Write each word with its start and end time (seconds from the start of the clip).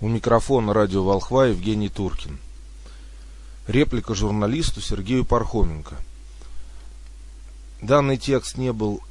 У 0.00 0.06
микрофона 0.06 0.74
радио 0.74 1.02
«Волхва» 1.02 1.46
Евгений 1.46 1.88
Туркин. 1.88 2.38
Реплика 3.66 4.14
журналисту 4.14 4.80
Сергею 4.80 5.24
Пархоменко. 5.24 5.96
Данный 7.82 8.16
текст 8.16 8.58
не 8.58 8.72
был 8.72 9.02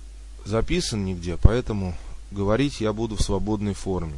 записан 0.45 1.03
нигде, 1.03 1.37
поэтому 1.41 1.93
говорить 2.31 2.79
я 2.79 2.93
буду 2.93 3.17
в 3.17 3.21
свободной 3.21 3.73
форме. 3.73 4.15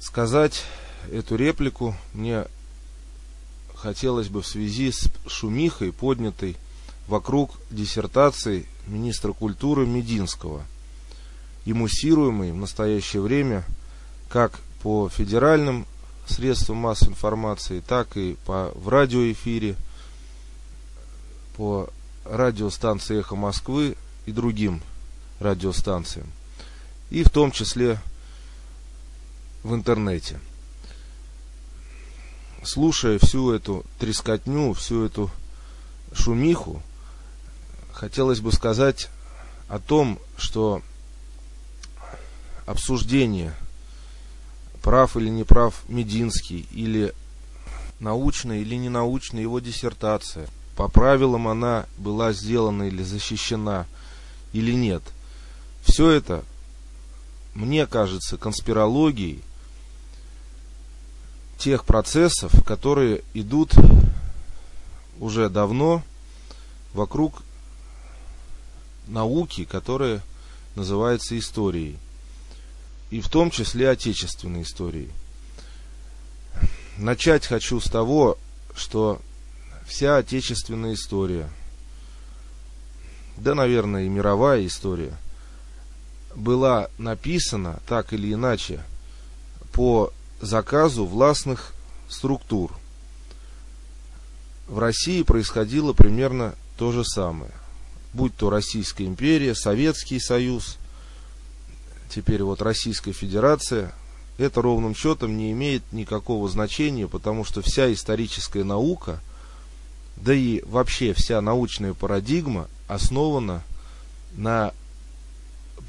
Сказать 0.00 0.64
эту 1.12 1.36
реплику 1.36 1.94
мне 2.12 2.46
хотелось 3.76 4.26
бы 4.26 4.42
в 4.42 4.46
связи 4.48 4.90
с 4.90 5.08
шумихой, 5.28 5.92
поднятой 5.92 6.56
вокруг 7.06 7.52
диссертации 7.70 8.66
министра 8.88 9.32
культуры 9.34 9.86
Мединского, 9.86 10.64
и 11.64 11.72
муссируемой 11.72 12.50
в 12.50 12.56
настоящее 12.56 13.22
время 13.22 13.64
как 14.28 14.58
по 14.82 15.08
федеральным 15.08 15.86
средствам 16.26 16.78
массовой 16.78 17.12
информации, 17.12 17.82
так 17.86 18.16
и 18.16 18.36
по, 18.44 18.72
в 18.74 18.88
радиоэфире, 18.88 19.76
по 21.56 21.88
радиостанции 22.24 23.20
«Эхо 23.20 23.36
Москвы» 23.36 23.96
и 24.26 24.32
другим 24.32 24.80
радиостанциям, 25.40 26.26
и 27.10 27.22
в 27.24 27.30
том 27.30 27.50
числе 27.50 27.98
в 29.62 29.74
интернете. 29.74 30.38
Слушая 32.62 33.18
всю 33.18 33.52
эту 33.52 33.84
трескотню, 33.98 34.74
всю 34.74 35.04
эту 35.04 35.30
шумиху, 36.12 36.82
хотелось 37.92 38.40
бы 38.40 38.52
сказать 38.52 39.08
о 39.68 39.78
том, 39.78 40.18
что 40.36 40.82
обсуждение, 42.66 43.54
прав 44.82 45.16
или 45.16 45.28
не 45.28 45.44
прав 45.44 45.82
Мединский, 45.88 46.66
или 46.72 47.14
научная 48.00 48.58
или 48.58 48.74
ненаучная 48.76 49.42
его 49.42 49.60
диссертация, 49.60 50.48
по 50.76 50.88
правилам 50.88 51.48
она 51.48 51.86
была 51.98 52.32
сделана 52.32 52.84
или 52.84 53.02
защищена, 53.02 53.86
или 54.52 54.72
нет. 54.72 55.02
Все 55.82 56.10
это, 56.10 56.44
мне 57.54 57.86
кажется, 57.86 58.36
конспирологией 58.36 59.42
тех 61.58 61.84
процессов, 61.84 62.64
которые 62.64 63.22
идут 63.34 63.74
уже 65.18 65.50
давно 65.50 66.02
вокруг 66.94 67.42
науки, 69.06 69.64
которая 69.64 70.22
называется 70.74 71.38
историей. 71.38 71.98
И 73.10 73.20
в 73.20 73.28
том 73.28 73.50
числе 73.50 73.90
отечественной 73.90 74.62
историей. 74.62 75.10
Начать 76.96 77.46
хочу 77.46 77.80
с 77.80 77.90
того, 77.90 78.38
что 78.74 79.20
вся 79.86 80.18
отечественная 80.18 80.94
история, 80.94 81.48
да, 83.36 83.54
наверное, 83.54 84.04
и 84.04 84.08
мировая 84.08 84.66
история, 84.66 85.16
была 86.34 86.88
написана 86.98 87.80
так 87.86 88.12
или 88.12 88.32
иначе 88.32 88.82
по 89.72 90.12
заказу 90.40 91.04
властных 91.04 91.72
структур. 92.08 92.72
В 94.68 94.78
России 94.78 95.22
происходило 95.22 95.92
примерно 95.92 96.54
то 96.76 96.92
же 96.92 97.04
самое 97.04 97.50
будь 98.12 98.34
то 98.36 98.50
Российская 98.50 99.04
империя, 99.04 99.54
Советский 99.54 100.20
Союз, 100.20 100.78
теперь 102.10 102.42
вот 102.42 102.60
Российская 102.60 103.12
Федерация, 103.12 103.92
это 104.38 104.60
ровным 104.62 104.94
счетом 104.94 105.36
не 105.36 105.52
имеет 105.52 105.82
никакого 105.92 106.48
значения, 106.48 107.06
потому 107.06 107.44
что 107.44 107.62
вся 107.62 107.92
историческая 107.92 108.64
наука, 108.64 109.20
да 110.16 110.34
и 110.34 110.62
вообще 110.66 111.14
вся 111.14 111.40
научная 111.40 111.94
парадигма 111.94 112.68
основана 112.88 113.62
на 114.34 114.72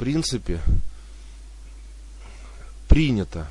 принципе 0.01 0.61
принято. 2.87 3.47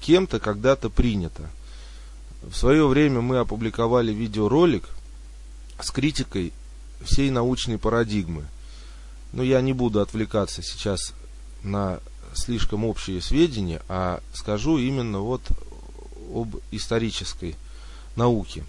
Кем-то 0.00 0.40
когда-то 0.40 0.90
принято. 0.90 1.48
В 2.42 2.54
свое 2.54 2.86
время 2.86 3.20
мы 3.20 3.38
опубликовали 3.38 4.12
видеоролик 4.12 4.84
с 5.80 5.90
критикой 5.90 6.52
всей 7.02 7.30
научной 7.30 7.78
парадигмы. 7.78 8.44
Но 9.32 9.42
я 9.42 9.60
не 9.60 9.72
буду 9.72 10.00
отвлекаться 10.00 10.62
сейчас 10.62 11.14
на 11.64 12.00
слишком 12.34 12.84
общие 12.84 13.20
сведения, 13.20 13.82
а 13.88 14.20
скажу 14.32 14.78
именно 14.78 15.18
вот 15.18 15.42
об 16.32 16.56
исторической 16.70 17.56
науке. 18.16 18.64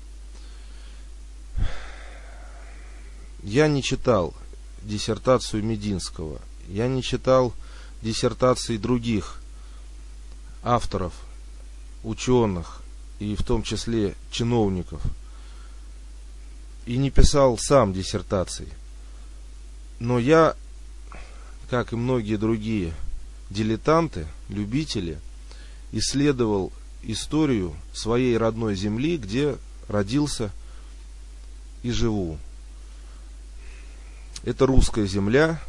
Я 3.44 3.68
не 3.68 3.84
читал 3.84 4.34
диссертацию 4.82 5.64
Мединского, 5.64 6.42
я 6.68 6.88
не 6.88 7.04
читал 7.04 7.54
диссертации 8.02 8.78
других 8.78 9.40
авторов, 10.64 11.14
ученых 12.04 12.82
и 13.20 13.36
в 13.36 13.44
том 13.44 13.62
числе 13.62 14.16
чиновников– 14.32 15.02
и 16.86 16.98
не 16.98 17.10
писал 17.10 17.58
сам 17.58 17.94
диссертаций. 17.94 18.68
Но 20.00 20.20
я, 20.20 20.56
как 21.70 21.94
и 21.94 21.96
многие 21.96 22.38
другие 22.38 22.94
дилетанты, 23.50 24.28
любители, 24.50 25.20
исследовал 25.92 26.72
историю 27.04 27.76
своей 27.94 28.38
родной 28.38 28.76
земли, 28.76 29.18
где 29.18 29.58
родился 29.88 30.52
и 31.84 31.92
живу. 31.92 32.38
Это 34.44 34.66
русская 34.66 35.06
земля, 35.06 35.62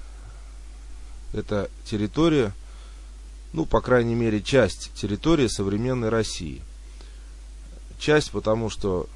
это 1.33 1.71
территория, 1.85 2.53
ну, 3.53 3.67
по 3.67 3.81
крайней 3.81 4.15
мере, 4.15 4.43
часть 4.43 4.93
территории 4.95 5.47
современной 5.47 6.09
России. 6.09 6.62
Часть, 7.99 8.31
потому 8.31 8.69
что 8.69 9.09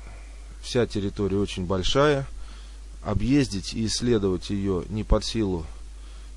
Вся 0.63 0.87
территория 0.87 1.39
очень 1.39 1.65
большая. 1.65 2.27
Объездить 3.03 3.73
и 3.73 3.87
исследовать 3.87 4.51
ее 4.51 4.85
не 4.91 5.05
под 5.05 5.25
силу 5.25 5.65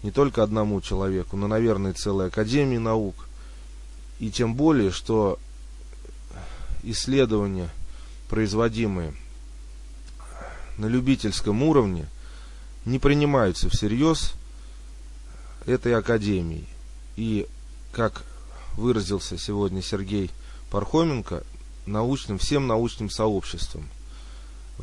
не 0.04 0.12
только 0.12 0.44
одному 0.44 0.82
человеку, 0.82 1.38
но, 1.38 1.48
наверное, 1.48 1.94
целой 1.94 2.28
Академии 2.28 2.78
наук. 2.78 3.28
И 4.20 4.30
тем 4.30 4.54
более, 4.54 4.92
что 4.92 5.40
исследования, 6.84 7.70
производимые 8.30 9.14
на 10.78 10.86
любительском 10.88 11.64
уровне, 11.64 12.06
не 12.86 13.00
принимаются 13.00 13.70
всерьез 13.70 14.34
этой 15.66 15.96
Академией. 15.96 16.68
И, 17.16 17.48
как 17.94 18.24
выразился 18.76 19.38
сегодня 19.38 19.82
Сергей 19.82 20.32
Пархоменко, 20.70 21.44
научным, 21.86 22.38
всем 22.38 22.68
научным 22.68 23.10
сообществом– 23.10 23.88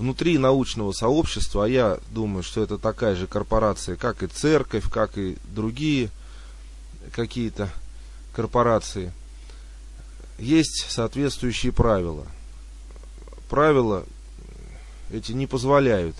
внутри 0.00 0.38
научного 0.38 0.92
сообщества, 0.92 1.66
а 1.66 1.68
я 1.68 1.98
думаю, 2.10 2.42
что 2.42 2.62
это 2.62 2.78
такая 2.78 3.14
же 3.14 3.26
корпорация, 3.26 3.96
как 3.96 4.22
и 4.22 4.28
церковь, 4.28 4.90
как 4.90 5.18
и 5.18 5.36
другие 5.44 6.08
какие-то 7.12 7.70
корпорации, 8.32 9.12
есть 10.38 10.86
соответствующие 10.88 11.72
правила. 11.72 12.26
Правила 13.50 14.06
эти 15.12 15.32
не 15.32 15.46
позволяют 15.46 16.16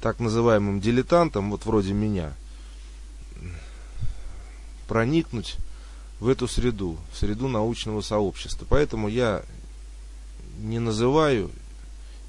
так 0.00 0.20
называемым 0.20 0.80
дилетантам, 0.80 1.50
вот 1.50 1.66
вроде 1.66 1.92
меня, 1.92 2.34
проникнуть 4.86 5.56
в 6.20 6.28
эту 6.28 6.46
среду, 6.46 6.98
в 7.12 7.18
среду 7.18 7.48
научного 7.48 8.00
сообщества. 8.00 8.64
Поэтому 8.68 9.08
я 9.08 9.42
не 10.60 10.78
называю 10.78 11.50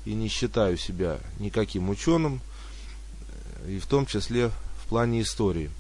и 0.06 0.14
не 0.14 0.28
считаю 0.28 0.78
себя 0.78 1.20
никаким 1.40 1.90
ученым, 1.90 2.42
и 3.68 3.80
в 3.80 3.86
том 3.86 4.06
числе 4.06 4.50
в 4.50 4.88
плане 4.90 5.22
истории. 5.22 5.72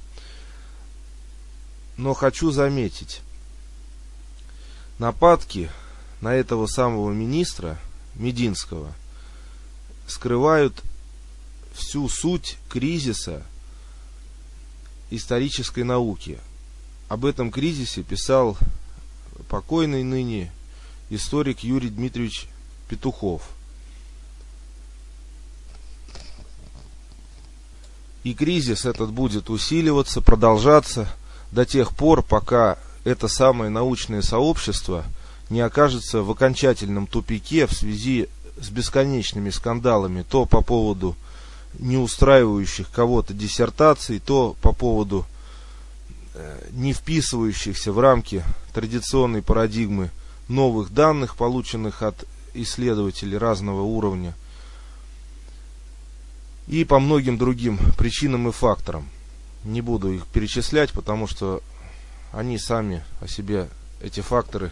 Но 1.97 2.13
хочу 2.13 2.51
заметить, 2.51 3.21
нападки 4.97 5.69
на 6.21 6.33
этого 6.33 6.67
самого 6.67 7.11
министра 7.11 7.77
Мединского 8.15 8.93
скрывают 10.07 10.81
всю 11.73 12.07
суть 12.07 12.57
кризиса 12.69 13.45
исторической 15.09 15.83
науки. 15.83 16.39
Об 17.09 17.25
этом 17.25 17.51
кризисе 17.51 18.03
писал 18.03 18.57
покойный 19.49 20.03
ныне 20.03 20.51
историк 21.09 21.59
Юрий 21.59 21.89
Дмитриевич 21.89 22.47
Петухов– 22.87 23.43
И 28.23 28.33
кризис 28.33 28.85
этот 28.85 29.11
будет 29.11 29.49
усиливаться, 29.49 30.21
продолжаться 30.21 31.07
до 31.51 31.65
тех 31.65 31.91
пор, 31.95 32.23
пока 32.23 32.77
это 33.03 33.27
самое 33.27 33.69
научное 33.69 34.21
сообщество 34.21 35.03
не 35.49 35.61
окажется 35.61 36.21
в 36.21 36.31
окончательном 36.31 37.05
тупике 37.05 37.67
в 37.67 37.73
связи 37.73 38.29
с 38.59 38.69
бесконечными 38.69 39.49
скандалами 39.49 40.23
то 40.27 40.45
по 40.45 40.61
поводу 40.61 41.15
не 41.79 41.97
устраивающих 41.97 42.89
кого-то 42.91 43.33
диссертаций, 43.33 44.19
то 44.19 44.55
по 44.61 44.73
поводу 44.73 45.25
э, 46.33 46.67
не 46.71 46.93
вписывающихся 46.93 47.91
в 47.91 47.99
рамки 47.99 48.43
традиционной 48.73 49.41
парадигмы 49.41 50.11
новых 50.47 50.93
данных, 50.93 51.35
полученных 51.35 52.03
от 52.03 52.25
исследователей 52.53 53.37
разного 53.37 53.81
уровня, 53.81 54.33
и 56.67 56.83
по 56.83 56.99
многим 56.99 57.37
другим 57.37 57.77
причинам 57.97 58.47
и 58.47 58.51
факторам. 58.51 59.09
Не 59.63 59.81
буду 59.81 60.11
их 60.11 60.27
перечислять, 60.27 60.91
потому 60.91 61.27
что 61.27 61.61
они 62.31 62.57
сами 62.57 63.03
о 63.21 63.27
себе, 63.27 63.69
эти 64.01 64.21
факторы, 64.21 64.71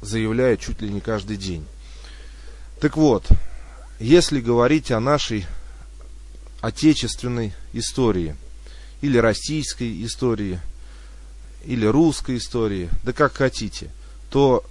заявляют 0.00 0.60
чуть 0.60 0.80
ли 0.80 0.88
не 0.88 1.00
каждый 1.00 1.36
день. 1.36 1.66
Так 2.80 2.96
вот, 2.96 3.28
если 3.98 4.40
говорить 4.40 4.90
о 4.90 5.00
нашей 5.00 5.46
отечественной 6.60 7.52
истории, 7.72 8.36
или 9.00 9.18
российской 9.18 10.04
истории, 10.04 10.60
или 11.64 11.86
русской 11.86 12.38
истории, 12.38 12.88
да 13.02 13.12
как 13.12 13.34
хотите, 13.34 13.90
то 14.30 14.64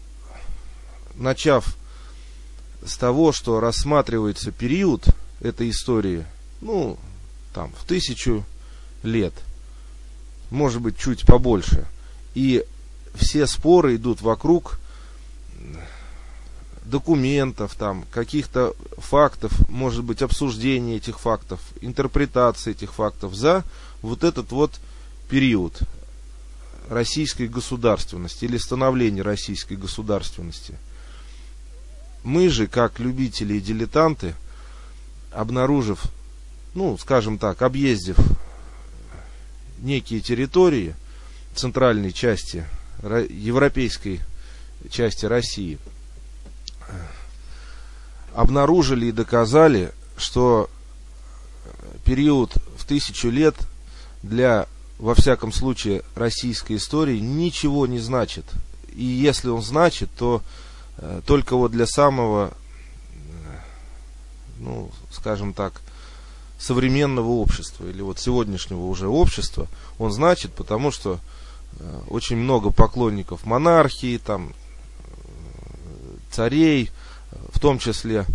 начав 1.15 1.75
с 2.85 2.97
того, 2.97 3.31
что 3.31 3.59
рассматривается 3.59 4.51
период 4.51 5.05
этой 5.39 5.69
истории, 5.69 6.25
ну, 6.61 6.97
там, 7.53 7.71
в 7.79 7.85
тысячу 7.85 8.45
лет, 9.03 9.33
может 10.49 10.81
быть, 10.81 10.97
чуть 10.97 11.25
побольше. 11.25 11.85
И 12.33 12.63
все 13.15 13.47
споры 13.47 13.95
идут 13.95 14.21
вокруг 14.21 14.79
документов, 16.85 17.75
там, 17.75 18.05
каких-то 18.11 18.73
фактов, 18.97 19.51
может 19.69 20.03
быть, 20.03 20.21
обсуждения 20.21 20.97
этих 20.97 21.19
фактов, 21.19 21.59
интерпретации 21.81 22.71
этих 22.71 22.93
фактов 22.93 23.35
за 23.35 23.63
вот 24.01 24.23
этот 24.23 24.51
вот 24.51 24.79
период 25.29 25.79
российской 26.89 27.47
государственности 27.47 28.45
или 28.45 28.57
становления 28.57 29.21
российской 29.21 29.75
государственности. 29.75 30.75
Мы 32.23 32.49
же, 32.49 32.67
как 32.67 32.99
любители 32.99 33.55
и 33.55 33.61
дилетанты, 33.61 34.35
обнаружив, 35.37 36.05
ну, 36.73 36.97
скажем 36.97 37.37
так, 37.37 37.61
объездив 37.61 38.17
некие 39.77 40.19
территории 40.19 40.95
центральной 41.53 42.11
части 42.11 42.65
европейской 43.03 44.21
части 44.89 45.27
России, 45.27 45.77
обнаружили 48.33 49.07
и 49.07 49.11
доказали, 49.11 49.91
что 50.17 50.71
период 52.03 52.55
в 52.75 52.85
тысячу 52.85 53.29
лет 53.29 53.55
для, 54.23 54.65
во 54.97 55.13
всяком 55.13 55.51
случае, 55.51 56.01
российской 56.15 56.77
истории 56.77 57.19
ничего 57.19 57.85
не 57.85 57.99
значит. 57.99 58.45
И 58.95 59.03
если 59.03 59.49
он 59.49 59.61
значит, 59.61 60.09
то 60.17 60.41
э, 60.97 61.21
только 61.27 61.55
вот 61.55 61.71
для 61.71 61.85
самого, 61.85 62.56
ну, 64.59 64.89
скажем 65.11 65.53
так, 65.53 65.81
современного 66.59 67.29
общества 67.29 67.85
или 67.85 68.01
вот 68.01 68.19
сегодняшнего 68.19 68.85
уже 68.85 69.07
общества, 69.07 69.67
он 69.99 70.11
значит, 70.11 70.53
потому 70.53 70.91
что 70.91 71.19
э, 71.79 71.99
очень 72.09 72.37
много 72.37 72.71
поклонников 72.71 73.45
монархии, 73.45 74.17
там, 74.17 74.53
царей, 76.31 76.91
в 77.53 77.59
том 77.59 77.79
числе 77.79 78.25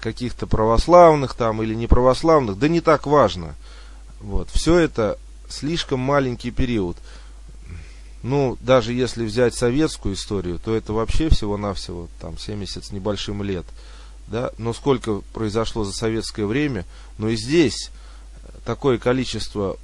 каких-то 0.00 0.46
православных 0.46 1.34
там 1.34 1.62
или 1.62 1.74
неправославных, 1.74 2.58
да 2.58 2.68
не 2.68 2.80
так 2.80 3.06
важно. 3.06 3.54
Вот, 4.20 4.48
все 4.50 4.78
это 4.78 5.18
слишком 5.48 6.00
маленький 6.00 6.50
период. 6.50 6.96
Ну, 8.22 8.56
даже 8.60 8.92
если 8.92 9.24
взять 9.24 9.54
советскую 9.54 10.14
историю, 10.14 10.58
то 10.58 10.74
это 10.74 10.92
вообще 10.92 11.28
всего-навсего 11.28 12.08
там 12.20 12.38
70 12.38 12.84
с 12.84 12.92
небольшим 12.92 13.42
лет. 13.42 13.64
Да? 14.28 14.50
Но 14.58 14.72
сколько 14.72 15.20
произошло 15.32 15.84
за 15.84 15.92
советское 15.92 16.46
время, 16.46 16.84
но 17.18 17.28
и 17.28 17.36
здесь 17.36 17.90
такое 18.64 18.98
количество 18.98 19.78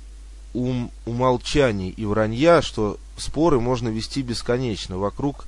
ум, 0.52 0.90
умолчаний 1.06 1.90
и 1.90 2.04
вранья, 2.04 2.62
что 2.62 2.98
споры 3.16 3.60
можно 3.60 3.88
вести 3.88 4.22
бесконечно 4.22 4.98
вокруг 4.98 5.46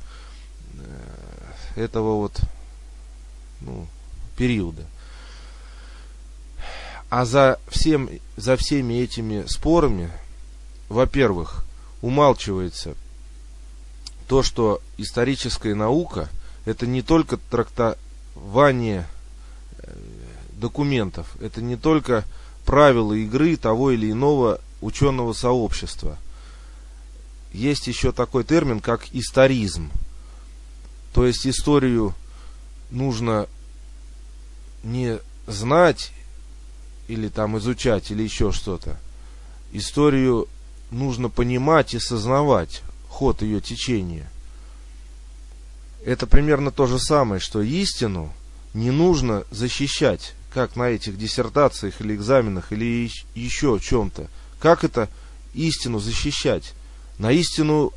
э, 1.77 1.81
этого 1.81 2.17
вот 2.17 2.41
ну, 3.61 3.87
периода. 4.37 4.85
А 7.11 7.25
за, 7.25 7.61
всем, 7.69 8.09
за 8.37 8.57
всеми 8.57 8.95
этими 8.95 9.45
спорами, 9.47 10.11
во-первых, 10.89 11.65
умалчивается 12.03 12.95
то, 14.27 14.43
что 14.43 14.81
историческая 14.97 15.75
наука 15.75 16.29
это 16.65 16.87
не 16.87 17.03
только 17.03 17.37
трактование 17.37 17.99
э, 19.79 19.97
документов, 20.53 21.37
это 21.41 21.63
не 21.63 21.77
только 21.77 22.25
правила 22.65 23.13
игры 23.13 23.57
того 23.57 23.91
или 23.91 24.11
иного 24.11 24.61
ученого 24.81 25.33
сообщества. 25.33 26.19
Есть 27.53 27.87
еще 27.87 28.13
такой 28.13 28.45
термин, 28.45 28.81
как 28.81 29.07
историзм. 29.13 29.91
То 31.13 31.27
есть 31.27 31.47
историю 31.47 32.15
нужно 32.91 33.47
не 34.83 35.19
знать 35.47 36.13
или 37.09 37.29
там 37.29 37.59
изучать, 37.59 38.11
или 38.11 38.23
еще 38.23 38.51
что-то. 38.51 38.99
Историю 39.73 40.49
нужно 40.91 41.29
понимать 41.29 41.95
и 41.95 41.99
сознавать 41.99 42.83
ход 43.09 43.43
ее 43.43 43.61
течения. 43.61 44.29
Это 46.05 46.27
примерно 46.27 46.71
то 46.71 46.87
же 46.87 46.99
самое, 46.99 47.41
что 47.41 47.63
истину 47.63 48.31
не 48.75 48.91
нужно 48.91 49.45
защищать, 49.51 50.35
как 50.53 50.77
на 50.77 50.91
этих 50.91 51.17
диссертациях 51.17 52.01
или 52.01 52.15
экзаменах, 52.15 52.73
или 52.73 53.11
еще 53.35 53.79
чем-то. 53.81 54.29
Как 54.61 54.85
это 54.85 55.09
истину 55.55 55.99
защищать? 55.99 56.75
На 57.19 57.33
истину 57.33 57.93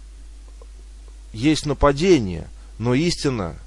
есть 1.33 1.65
нападение, 1.65 2.47
но 2.80 2.94
истина, 2.94 3.57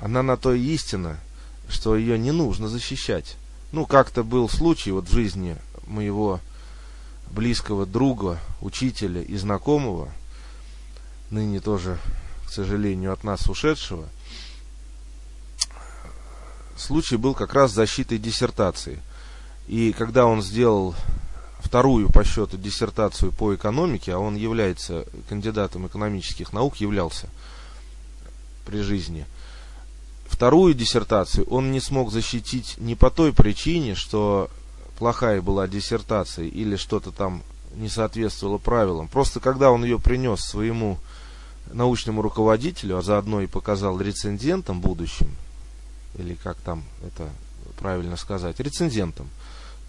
она 0.00 0.24
на 0.24 0.36
то 0.36 0.52
и 0.54 0.60
истина, 0.60 1.20
что 1.68 1.96
ее 1.96 2.18
не 2.18 2.32
нужно 2.32 2.68
защищать. 2.68 3.36
Ну, 3.70 3.86
как-то 3.86 4.24
был 4.24 4.48
случай 4.48 4.90
вот 4.90 5.08
в 5.08 5.12
жизни 5.12 5.56
моего 5.86 6.40
близкого 7.30 7.86
друга, 7.86 8.40
учителя 8.60 9.22
и 9.22 9.36
знакомого, 9.36 10.10
ныне 11.30 11.60
тоже, 11.60 11.98
к 12.46 12.50
сожалению, 12.50 13.12
от 13.12 13.24
нас 13.24 13.48
ушедшего. 13.48 14.08
Случай 16.76 17.16
был 17.16 17.34
как 17.34 17.54
раз 17.54 17.72
защитой 17.72 18.18
диссертации. 18.18 19.00
И 19.66 19.92
когда 19.92 20.26
он 20.26 20.42
сделал 20.42 20.94
вторую 21.60 22.10
по 22.10 22.24
счету 22.24 22.56
диссертацию 22.56 23.32
по 23.32 23.54
экономике, 23.54 24.12
а 24.12 24.18
он 24.18 24.36
является 24.36 25.06
кандидатом 25.28 25.86
экономических 25.86 26.52
наук, 26.52 26.76
являлся 26.76 27.28
при 28.64 28.80
жизни– 28.80 29.26
вторую 30.28 30.74
диссертацию 30.74 31.46
он 31.46 31.72
не 31.72 31.80
смог 31.80 32.12
защитить 32.12 32.76
не 32.78 32.94
по 32.94 33.10
той 33.10 33.32
причине, 33.32 33.94
что 33.94 34.50
плохая 34.98 35.40
была 35.40 35.68
диссертация 35.68 36.46
или 36.46 36.76
что-то 36.76 37.12
там 37.12 37.42
не 37.74 37.88
соответствовало 37.88 38.58
правилам. 38.58 39.08
Просто 39.08 39.40
когда 39.40 39.70
он 39.70 39.84
ее 39.84 39.98
принес 39.98 40.40
своему 40.40 40.98
научному 41.72 42.22
руководителю, 42.22 42.98
а 42.98 43.02
заодно 43.02 43.40
и 43.40 43.46
показал 43.46 44.00
рецензентам 44.00 44.80
будущим, 44.80 45.28
или 46.18 46.34
как 46.34 46.56
там 46.58 46.84
это 47.06 47.28
правильно 47.78 48.16
сказать, 48.16 48.58
рецензентам, 48.60 49.28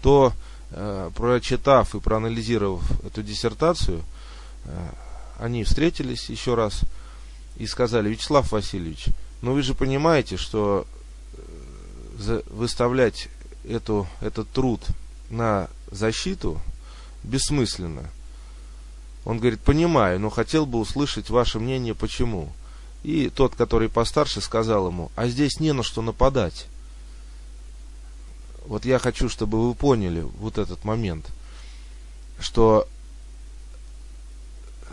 то 0.02 0.32
э, 0.70 1.10
прочитав 1.14 1.94
и 1.94 2.00
проанализировав 2.00 2.82
эту 3.04 3.22
диссертацию, 3.22 4.02
э, 4.64 4.88
они 5.38 5.64
встретились 5.64 6.28
еще 6.28 6.54
раз 6.54 6.80
и 7.56 7.66
сказали, 7.66 8.10
Вячеслав 8.10 8.50
Васильевич, 8.52 9.06
но 9.42 9.52
вы 9.52 9.62
же 9.62 9.74
понимаете, 9.74 10.36
что 10.36 10.86
э, 12.18 12.42
выставлять 12.50 13.28
эту, 13.68 14.06
этот 14.20 14.48
труд 14.50 14.80
на 15.30 15.68
защиту 15.90 16.60
бессмысленно. 17.22 18.08
Он 19.24 19.38
говорит, 19.38 19.60
понимаю, 19.60 20.20
но 20.20 20.30
хотел 20.30 20.66
бы 20.66 20.78
услышать 20.78 21.30
ваше 21.30 21.58
мнение, 21.58 21.94
почему. 21.94 22.50
И 23.02 23.30
тот, 23.30 23.54
который 23.54 23.88
постарше, 23.88 24.40
сказал 24.40 24.88
ему, 24.88 25.10
а 25.16 25.28
здесь 25.28 25.60
не 25.60 25.72
на 25.72 25.82
что 25.82 26.02
нападать. 26.02 26.66
Вот 28.66 28.84
я 28.84 28.98
хочу, 28.98 29.28
чтобы 29.28 29.66
вы 29.66 29.74
поняли 29.74 30.20
вот 30.38 30.58
этот 30.58 30.84
момент, 30.84 31.26
что 32.38 32.86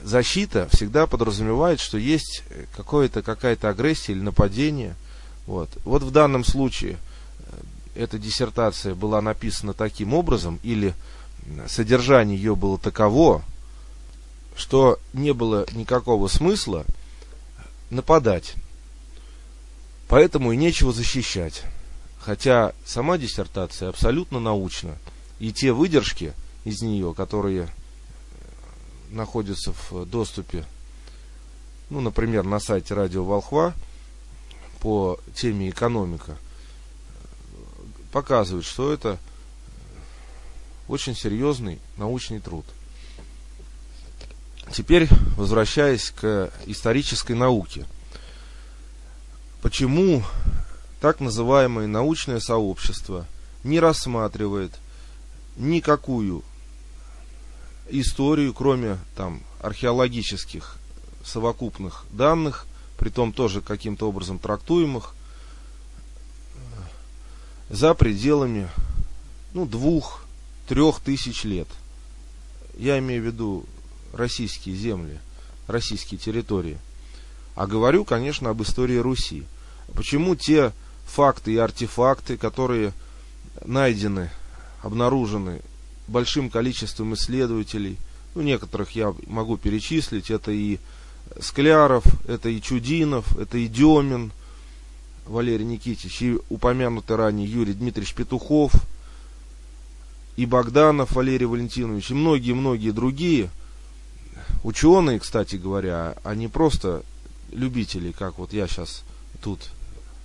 защита 0.04 0.70
всегда 0.72 1.08
подразумевает, 1.08 1.80
что 1.80 1.98
есть 1.98 2.44
какое-то, 2.76 3.22
какая-то 3.22 3.70
агрессия 3.70 4.14
или 4.14 4.22
нападение. 4.22 4.96
Вот. 5.48 5.70
вот 5.84 6.04
в 6.04 6.12
данном 6.12 6.44
случае 6.44 6.98
э, 7.96 8.04
эта 8.04 8.18
диссертация 8.18 8.96
была 8.96 9.22
написана 9.22 9.74
таким 9.74 10.14
образом, 10.14 10.60
или 10.64 10.96
содержание 11.68 12.38
ее 12.38 12.56
было 12.56 12.78
таково, 12.78 13.44
что 14.56 15.00
не 15.14 15.34
было 15.34 15.66
никакого 15.74 16.28
смысла 16.28 16.86
нападать. 17.90 18.56
Поэтому 20.08 20.52
и 20.52 20.58
нечего 20.58 20.94
защищать. 20.94 21.64
Хотя 22.20 22.74
сама 22.86 23.18
диссертация 23.18 23.90
абсолютно 23.90 24.40
научна. 24.40 24.98
И 25.40 25.52
те 25.52 25.72
выдержки 25.72 26.34
из 26.64 26.82
нее, 26.82 27.14
которые 27.14 27.70
находятся 29.12 29.74
в 29.90 30.06
доступе, 30.06 30.66
ну, 31.90 32.02
например, 32.02 32.44
на 32.44 32.60
сайте 32.60 32.94
Радио 32.94 33.24
Волхва 33.24 33.74
по 34.80 35.20
теме 35.36 35.70
экономика, 35.70 36.38
показывают, 38.12 38.66
что 38.66 38.92
это 38.92 39.20
очень 40.88 41.16
серьезный 41.16 41.80
научный 41.98 42.40
труд. 42.40 42.66
Теперь, 44.72 45.08
возвращаясь 45.38 46.12
к 46.12 46.52
исторической 46.66 47.34
науке. 47.34 47.86
Почему 49.62 50.24
так 51.02 51.20
называемое 51.20 51.88
научное 51.88 52.40
сообщество 52.40 53.26
не 53.64 53.80
рассматривает 53.80 54.72
никакую 55.56 56.44
историю, 57.90 58.54
кроме 58.54 58.98
там 59.16 59.42
археологических 59.62 60.78
совокупных 61.24 62.06
данных, 62.12 62.66
при 62.98 63.10
том 63.10 63.34
тоже 63.34 63.62
каким-то 63.62 64.10
образом 64.10 64.40
трактуемых, 64.40 65.14
за 67.70 67.94
пределами 67.94 68.70
ну, 69.54 69.66
двух-трех 69.66 71.00
тысяч 71.00 71.44
лет. 71.44 71.68
Я 72.78 73.00
имею 73.00 73.24
в 73.24 73.26
виду 73.26 73.66
российские 74.16 74.76
земли, 74.76 75.20
российские 75.68 76.18
территории. 76.18 76.78
А 77.56 77.68
говорю, 77.68 78.04
конечно, 78.06 78.50
об 78.50 78.62
истории 78.64 78.98
Руси. 78.98 79.44
Почему 79.94 80.36
те 80.36 80.74
факты 81.06 81.54
и 81.54 81.58
артефакты, 81.58 82.38
которые 82.38 82.94
найдены, 83.64 84.32
обнаружены 84.82 85.62
большим 86.08 86.50
количеством 86.50 87.14
исследователей. 87.14 87.98
Ну, 88.34 88.42
некоторых 88.42 88.92
я 88.92 89.14
могу 89.28 89.58
перечислить. 89.58 90.30
Это 90.30 90.52
и 90.52 90.80
Скляров, 91.40 92.04
это 92.28 92.50
и 92.50 92.62
Чудинов, 92.62 93.38
это 93.38 93.58
и 93.58 93.68
Демин, 93.68 94.32
Валерий 95.26 95.66
Никитич, 95.66 96.22
и 96.22 96.38
упомянутый 96.50 97.16
ранее 97.16 97.50
Юрий 97.50 97.74
Дмитриевич 97.74 98.14
Петухов, 98.14 98.72
и 100.38 100.46
Богданов 100.46 101.14
Валерий 101.14 101.48
Валентинович, 101.48 102.12
и 102.12 102.14
многие-многие 102.14 102.92
другие 102.92 103.50
ученые, 104.64 105.20
кстати 105.20 105.56
говоря, 105.56 106.16
не 106.36 106.48
просто 106.48 107.04
любители, 107.52 108.12
как 108.12 108.38
вот 108.38 108.54
я 108.54 108.68
сейчас 108.68 109.04
тут 109.42 109.60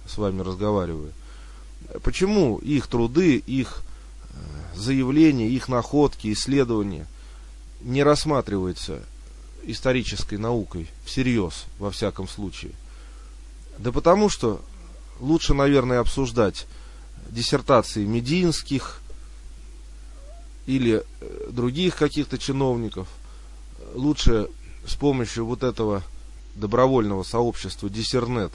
с 0.07 0.19
вами 0.19 0.41
разговариваю. 0.43 1.13
Почему 2.03 2.59
их 2.59 2.87
труды, 2.87 3.37
их 3.37 3.83
заявления, 4.75 5.49
их 5.49 5.69
находки, 5.69 6.33
исследования 6.33 7.07
не 7.81 8.03
рассматриваются 8.03 9.03
исторической 9.63 10.37
наукой 10.37 10.89
всерьез, 11.05 11.65
во 11.79 11.91
всяком 11.91 12.29
случае. 12.29 12.73
Да 13.79 13.93
потому 13.93 14.29
что 14.29 14.61
лучше, 15.21 15.55
наверное, 15.55 16.01
обсуждать 16.01 16.67
диссертации 17.31 18.05
мединских 18.05 19.01
или 20.67 21.03
э, 21.21 21.49
других 21.51 21.97
каких-то 21.97 22.39
чиновников. 22.39 23.09
Лучше 23.95 24.49
с 24.87 24.95
помощью 24.95 25.47
вот 25.47 25.63
этого 25.63 26.03
добровольного 26.55 27.23
сообщества 27.23 27.89
Диссернет 27.89 28.53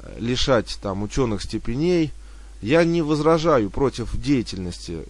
э, 0.00 0.16
лишать 0.18 0.78
там 0.80 1.02
ученых 1.02 1.42
степеней. 1.42 2.12
Я 2.62 2.84
не 2.84 3.02
возражаю 3.02 3.70
против 3.70 4.16
деятельности 4.16 5.04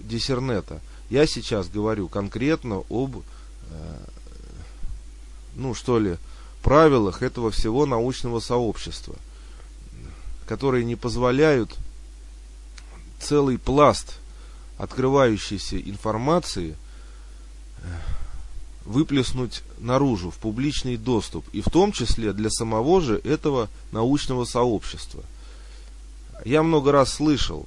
диссернета. 0.00 0.80
Я 1.10 1.26
сейчас 1.26 1.68
говорю 1.68 2.08
конкретно 2.08 2.84
об, 2.88 3.16
э, 3.16 3.96
ну 5.56 5.74
что 5.74 5.98
ли, 5.98 6.16
правилах 6.62 7.22
этого 7.22 7.50
всего 7.50 7.86
научного 7.86 8.40
сообщества, 8.40 9.16
которые 10.46 10.84
не 10.84 10.96
позволяют 10.96 11.76
целый 13.20 13.58
пласт 13.58 14.18
открывающейся 14.76 15.80
информации 15.80 16.76
э, 17.78 17.84
выплеснуть 18.88 19.62
наружу, 19.78 20.30
в 20.30 20.38
публичный 20.38 20.96
доступ, 20.96 21.44
и 21.52 21.60
в 21.60 21.68
том 21.68 21.92
числе 21.92 22.32
для 22.32 22.48
самого 22.48 23.00
же 23.02 23.20
этого 23.22 23.68
научного 23.92 24.46
сообщества. 24.46 25.22
Я 26.44 26.62
много 26.62 26.90
раз 26.90 27.12
слышал, 27.12 27.66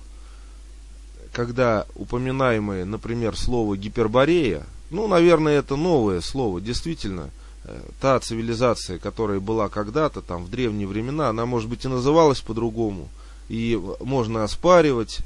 когда 1.32 1.86
упоминаемое, 1.96 2.86
например, 2.86 3.38
слово 3.38 3.78
гиперборея, 3.78 4.66
ну, 4.90 5.08
наверное, 5.08 5.60
это 5.60 5.76
новое 5.76 6.22
слово, 6.22 6.60
действительно, 6.60 7.30
э, 7.66 7.80
та 8.02 8.20
цивилизация, 8.20 8.98
которая 8.98 9.40
была 9.40 9.70
когда-то, 9.70 10.22
там, 10.22 10.46
в 10.46 10.50
древние 10.50 10.88
времена, 10.88 11.30
она, 11.30 11.46
может 11.46 11.70
быть, 11.70 11.86
и 11.86 11.88
называлась 11.88 12.42
по-другому, 12.42 13.10
и 13.48 13.80
можно 14.00 14.44
оспаривать 14.44 15.20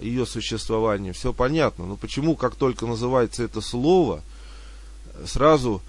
ее 0.00 0.24
существование, 0.24 1.12
все 1.12 1.34
понятно, 1.34 1.84
но 1.84 1.96
почему, 1.96 2.36
как 2.36 2.54
только 2.54 2.86
называется 2.86 3.42
это 3.42 3.60
слово, 3.60 4.22
сразу 5.24 5.82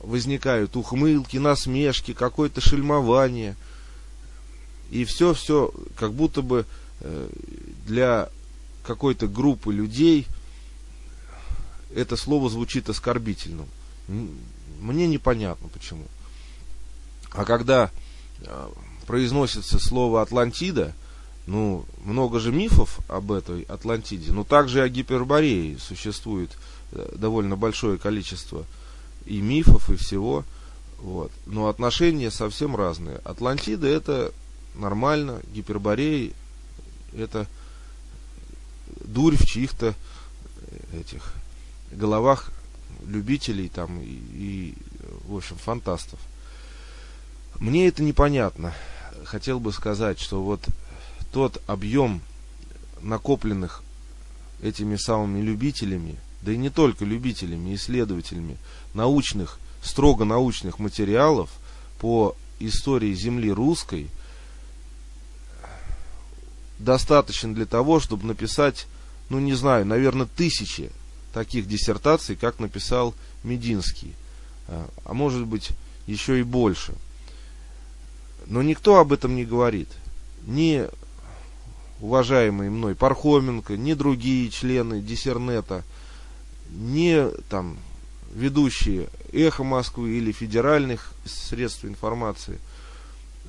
возникают 0.00 0.76
ухмылки, 0.76 1.36
насмешки, 1.36 2.14
какое-то 2.14 2.60
шельмование, 2.60 3.56
и 4.90 5.04
все-все, 5.04 5.72
как 5.96 6.14
будто 6.14 6.42
бы 6.42 6.66
э, 7.00 7.28
для 7.86 8.30
какой-то 8.82 9.28
группы 9.28 9.72
людей 9.72 10.26
это 11.94 12.16
слово 12.16 12.48
звучит 12.48 12.88
оскорбительным. 12.88 13.66
Мне 14.80 15.06
непонятно 15.06 15.68
почему. 15.68 16.04
А 17.30 17.44
когда 17.44 17.90
а, 18.44 18.72
произносится 19.06 19.78
слово 19.78 20.22
Атлантида, 20.22 20.94
ну, 21.46 21.84
много 22.04 22.38
же 22.38 22.52
мифов 22.52 23.00
об 23.08 23.32
этой 23.32 23.62
Атлантиде, 23.62 24.32
но 24.32 24.44
также 24.44 24.78
и 24.78 24.82
о 24.82 24.88
Гиперборее 24.88 25.78
существует 25.78 26.50
э, 26.50 26.56
довольно 26.92 27.56
большое 27.56 27.98
количество 27.98 28.64
и 29.26 29.40
мифов, 29.40 29.90
и 29.90 29.96
всего. 29.96 30.44
Вот. 30.98 31.32
Но 31.46 31.68
отношения 31.68 32.30
совсем 32.30 32.76
разные. 32.76 33.16
Атлантида 33.24 33.86
это 33.86 34.32
нормально, 34.74 35.40
Гипербореи 35.52 36.34
это 37.16 37.46
дурь 39.04 39.36
в 39.36 39.46
чьих-то 39.46 39.94
этих 40.92 41.34
головах 41.90 42.50
любителей 43.06 43.68
там 43.68 44.00
и, 44.00 44.04
и, 44.04 44.74
в 45.26 45.36
общем, 45.36 45.56
фантастов. 45.56 46.18
Мне 47.58 47.88
это 47.88 48.02
непонятно. 48.02 48.72
Хотел 49.24 49.60
бы 49.60 49.72
сказать, 49.72 50.18
что 50.18 50.42
вот 50.42 50.60
тот 51.32 51.62
объем 51.66 52.20
накопленных 53.02 53.82
этими 54.62 54.96
самыми 54.96 55.40
любителями, 55.40 56.16
да 56.42 56.52
и 56.52 56.56
не 56.56 56.70
только 56.70 57.04
любителями, 57.04 57.74
исследователями, 57.74 58.56
научных, 58.94 59.58
строго 59.82 60.24
научных 60.24 60.78
материалов 60.78 61.50
по 62.00 62.36
истории 62.58 63.12
земли 63.14 63.50
русской– 63.50 64.08
достаточен 66.80 67.54
для 67.54 67.66
того, 67.66 68.00
чтобы 68.00 68.26
написать, 68.26 68.86
ну 69.28 69.38
не 69.38 69.54
знаю, 69.54 69.86
наверное, 69.86 70.26
тысячи 70.26 70.90
таких 71.32 71.68
диссертаций, 71.68 72.36
как 72.36 72.58
написал 72.58 73.14
Мединский. 73.44 74.14
А, 74.66 74.88
а 75.04 75.14
может 75.14 75.46
быть, 75.46 75.70
еще 76.06 76.40
и 76.40 76.42
больше. 76.42 76.94
Но 78.46 78.62
никто 78.62 78.98
об 78.98 79.12
этом 79.12 79.36
не 79.36 79.44
говорит. 79.44 79.88
Ни 80.46 80.88
уважаемый 82.00 82.70
мной 82.70 82.94
Пархоменко, 82.94 83.76
ни 83.76 83.92
другие 83.92 84.50
члены 84.50 85.00
Диссернета, 85.00 85.84
ни 86.72 87.30
там 87.48 87.78
ведущие 88.34 89.08
Эхо 89.32 89.64
Москвы 89.64 90.16
или 90.18 90.32
федеральных 90.32 91.12
средств 91.24 91.84
информации. 91.84 92.58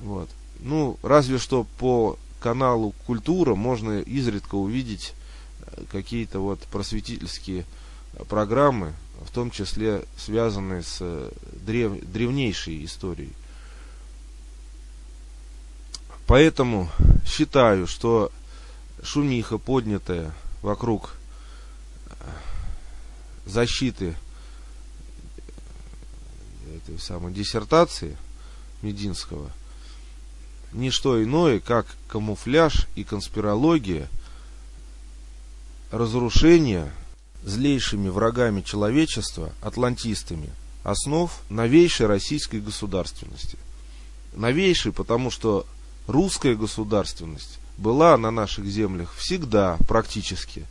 Вот. 0.00 0.28
Ну, 0.60 0.98
разве 1.02 1.38
что 1.38 1.66
по 1.78 2.18
каналу 2.40 2.94
Культура 3.06 3.54
можно 3.54 4.00
изредка 4.00 4.56
увидеть 4.56 5.14
э, 5.60 5.84
какие-то 5.90 6.40
вот 6.40 6.60
просветительские 6.70 7.64
программы 8.28 8.92
в 9.24 9.30
том 9.30 9.50
числе 9.50 10.04
связанные 10.16 10.82
с 10.82 10.98
э, 11.00 11.30
древ, 11.64 11.92
древнейшей 12.04 12.84
историей. 12.84 13.32
Поэтому 16.26 16.88
считаю, 17.26 17.86
что 17.86 18.30
шумиха, 19.02 19.58
поднятая 19.58 20.32
вокруг 20.62 21.14
защиты 23.46 24.14
этой 26.74 26.98
самой 26.98 27.32
диссертации 27.32 28.16
Мединского, 28.82 29.50
не 30.72 30.90
что 30.90 31.22
иное, 31.22 31.60
как 31.60 31.86
камуфляж 32.08 32.86
и 32.94 33.04
конспирология 33.04 34.08
разрушения 35.90 36.92
злейшими 37.44 38.08
врагами 38.08 38.62
человечества, 38.62 39.52
атлантистами, 39.60 40.50
основ 40.84 41.30
новейшей 41.50 42.06
российской 42.06 42.60
государственности. 42.60 43.58
Новейшей, 44.34 44.92
потому 44.92 45.30
что 45.30 45.66
русская 46.06 46.54
государственность 46.54 47.58
была 47.76 48.16
на 48.16 48.30
наших 48.30 48.66
землях 48.66 49.14
всегда 49.16 49.76
практически. 49.88 50.66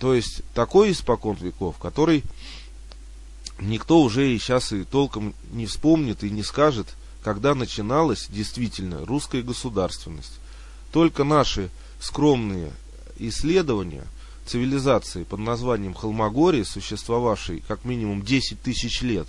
То 0.00 0.14
есть 0.14 0.40
такой 0.54 0.92
испокон 0.92 1.36
веков, 1.36 1.76
который 1.76 2.24
никто 3.60 4.00
уже 4.00 4.32
и 4.32 4.38
сейчас 4.38 4.72
и 4.72 4.84
толком 4.84 5.34
не 5.52 5.66
вспомнит 5.66 6.24
и 6.24 6.30
не 6.30 6.42
скажет, 6.42 6.88
когда 7.22 7.54
начиналась 7.54 8.26
действительно 8.28 9.04
русская 9.04 9.42
государственность. 9.42 10.32
Только 10.90 11.22
наши 11.22 11.68
скромные 12.00 12.72
исследования 13.18 14.06
цивилизации 14.46 15.24
под 15.24 15.40
названием 15.40 15.92
Холмогории, 15.92 16.62
существовавшей 16.62 17.62
как 17.68 17.84
минимум 17.84 18.22
10 18.22 18.62
тысяч 18.62 19.02
лет 19.02 19.28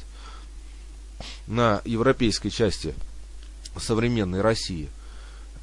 на 1.48 1.82
европейской 1.84 2.50
части 2.50 2.96
современной 3.78 4.40
России, 4.40 4.90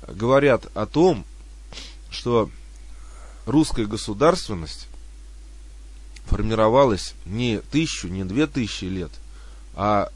говорят 0.06 0.66
о 0.76 0.84
том, 0.84 1.24
что 2.10 2.50
русская 3.46 3.86
государственность 3.86 4.86
формировалась 6.28 7.14
не 7.24 7.60
тысячу, 7.60 8.08
не 8.08 8.24
две 8.24 8.46
тысячи 8.46 8.84
лет, 8.84 9.10
а 9.74 10.10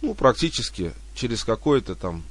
ну, 0.00 0.14
практически 0.14 0.92
через 1.14 1.44
какой-то 1.44 1.94
там 1.94 2.22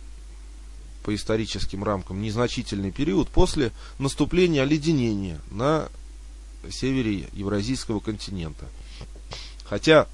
по 1.04 1.14
историческим 1.14 1.84
рамкам 1.84 2.22
незначительный 2.22 2.92
период 2.92 3.30
после 3.30 3.72
наступления 4.00 4.64
оледенения 4.64 5.40
на 5.52 5.90
севере 6.70 7.30
Евразийского 7.34 8.00
континента. 8.00 8.66
Хотя 9.64 10.08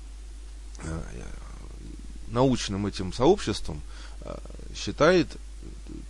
э, 0.84 1.02
научным 2.28 2.86
этим 2.86 3.14
сообществом 3.14 3.82
э, 4.22 4.38
считает, 4.76 5.28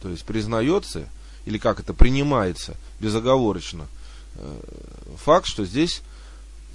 то 0.02 0.10
есть 0.10 0.26
признается, 0.26 1.08
или 1.46 1.58
как 1.60 1.80
это 1.80 1.94
принимается 1.94 2.76
безоговорочно, 3.00 3.88
э, 4.36 4.60
факт, 5.24 5.46
что 5.46 5.66
здесь 5.66 6.02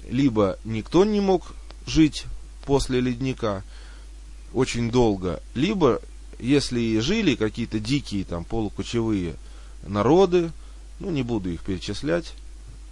либо 0.09 0.57
никто 0.63 1.05
не 1.05 1.21
мог 1.21 1.53
жить 1.85 2.25
после 2.65 2.99
ледника 2.99 3.63
очень 4.53 4.91
долго, 4.91 5.41
либо 5.55 6.01
если 6.39 6.79
и 6.79 6.99
жили 6.99 7.35
какие-то 7.35 7.79
дикие 7.79 8.25
там 8.25 8.43
полукочевые 8.43 9.35
народы, 9.83 10.51
ну 10.99 11.09
не 11.09 11.23
буду 11.23 11.49
их 11.49 11.61
перечислять, 11.61 12.33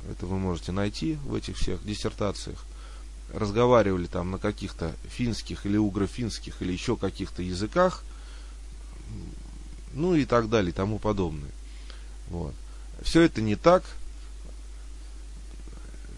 это 0.09 0.25
вы 0.25 0.37
можете 0.37 0.71
найти 0.71 1.17
в 1.25 1.35
этих 1.35 1.57
всех 1.57 1.83
диссертациях, 1.85 2.63
разговаривали 3.33 4.07
там 4.07 4.31
на 4.31 4.37
каких-то 4.37 4.95
финских 5.09 5.65
или 5.65 5.77
угрофинских 5.77 6.61
или 6.61 6.71
еще 6.71 6.95
каких-то 6.95 7.41
языках, 7.41 8.03
ну 9.93 10.15
и 10.15 10.25
так 10.25 10.49
далее, 10.49 10.69
и 10.69 10.73
тому 10.73 10.99
подобное. 10.99 11.51
Вот. 12.29 12.53
Все 13.01 13.21
это 13.21 13.41
не 13.41 13.55
так, 13.55 13.83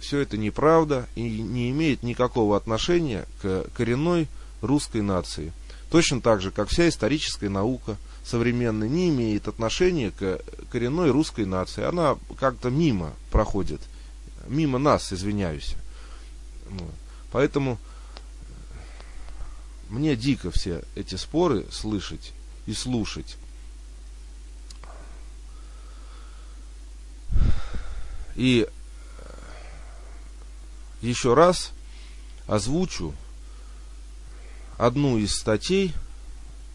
все 0.02 0.20
это 0.20 0.38
неправда 0.38 1.08
и 1.16 1.22
не 1.22 1.70
имеет 1.72 2.04
никакого 2.04 2.58
отношения 2.58 3.26
к 3.42 3.66
коренной 3.76 4.28
русской 4.62 5.02
нации. 5.02 5.54
Точно 5.90 6.22
так 6.22 6.42
же, 6.42 6.52
как 6.52 6.70
вся 6.70 6.90
историческая 6.90 7.50
наука 7.50 7.98
современная 8.24 8.88
не 8.88 9.10
имеет 9.10 9.48
отношения 9.48 10.12
к 10.12 10.42
коренной 10.72 11.12
русской 11.12 11.46
нации. 11.46 11.84
Она 11.84 12.18
как-то 12.40 12.70
мимо 12.70 13.14
проходит. 13.32 13.82
Мимо 14.48 14.80
нас, 14.80 15.12
извиняюсь. 15.12 15.76
Поэтому 17.32 17.78
мне 19.90 20.16
дико 20.16 20.52
все 20.52 20.84
эти 20.96 21.16
споры 21.16 21.66
слышать 21.72 22.32
и 22.66 22.74
слушать. 22.74 23.38
И 28.36 28.68
еще 31.02 31.34
раз 31.34 31.72
озвучу 32.48 33.14
одну 34.78 35.18
из 35.18 35.36
статей 35.36 35.94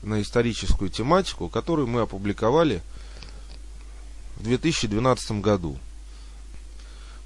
на 0.03 0.23
историческую 0.23 0.91
тематику, 0.91 1.49
которую 1.49 1.89
мы 1.89 2.03
опубликовали 2.03 2.83
в 4.37 4.45
2012 4.45 5.41
году. 5.41 5.79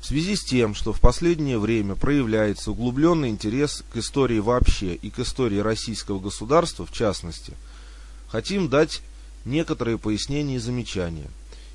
В 0.01 0.07
связи 0.07 0.35
с 0.35 0.43
тем, 0.43 0.75
что 0.75 0.95
в 0.95 1.01
последнее 1.01 1.59
время 1.59 1.95
проявляется 1.95 2.71
углубленный 2.71 3.29
интерес 3.29 3.85
к 3.93 3.99
истории 3.99 4.39
вообще 4.39 4.95
и 4.95 5.11
к 5.11 5.19
истории 5.19 5.59
российского 5.59 6.19
государства 6.19 6.87
в 6.87 6.93
частности, 6.93 7.53
хотим 8.29 8.69
дать 8.69 9.03
некоторые 9.45 9.99
пояснения 9.99 10.57
и 10.57 10.59
замечания. 10.59 11.31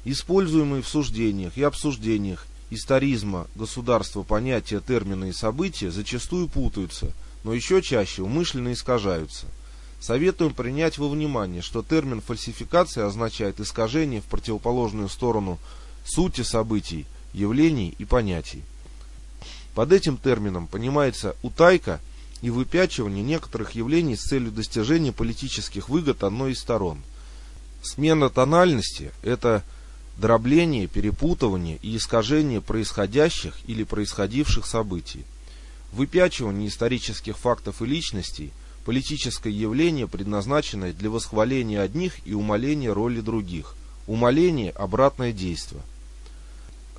Используемые 0.06 0.82
в 0.82 0.88
суждениях 0.88 1.58
и 1.58 1.64
обсуждениях 1.64 2.48
историзма 2.70 3.48
государства 3.56 4.24
понятия, 4.24 4.80
термины 4.80 5.30
и 5.30 5.34
события 5.34 5.92
зачастую 5.92 6.48
путаются– 6.48 7.12
но 7.46 7.54
еще 7.54 7.82
чаще 7.82 8.24
умышленно 8.24 8.74
искажаются. 8.74 9.46
Советуем 10.02 10.54
принять 10.54 10.98
во 10.98 11.08
внимание, 11.08 11.62
что 11.62 11.84
термин 11.84 12.20
фальсификация 12.20 13.06
означает 13.06 13.60
искажение 13.60 14.20
в 14.20 14.26
противоположную 14.26 15.10
сторону 15.10 15.60
сути 16.04 16.42
событий, 16.42 17.06
явлений 17.34 17.94
и 18.00 18.04
понятий. 18.04 18.64
Под 19.76 19.92
этим 19.94 20.18
термином 20.18 20.66
понимается 20.66 21.36
утайка 21.44 22.02
и 22.42 22.50
выпячивание 22.50 23.24
некоторых 23.24 23.72
явлений 23.72 24.16
с 24.16 24.24
целью 24.24 24.52
достижения 24.52 25.12
политических 25.12 25.88
выгод 25.88 26.24
одной 26.24 26.54
из 26.54 26.60
сторон. 26.60 26.98
Смена 27.84 28.32
тональности– 28.32 29.12
это 29.22 29.64
дробление, 30.18 30.88
перепутывание 30.88 31.78
и 31.82 31.98
искажение 31.98 32.62
происходящих 32.62 33.58
или 33.68 33.84
происходивших 33.84 34.66
событий. 34.66 35.24
Выпячивание 35.92 36.68
исторических 36.68 37.38
фактов 37.38 37.82
и 37.82 37.86
личностей– 37.86 38.52
политическое 38.86 39.52
явление, 39.52 40.08
предназначенное 40.08 40.94
для 40.94 41.10
восхваления 41.10 41.82
одних 41.82 42.26
и 42.26 42.34
умаления 42.34 42.94
роли 42.94 43.20
других. 43.22 43.76
Умаление– 44.08 44.72
обратное 44.76 45.32
действие. 45.32 45.82